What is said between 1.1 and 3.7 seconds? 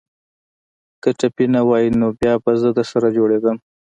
ټپي نه واى نو بيا به زه درسره جوړېدم.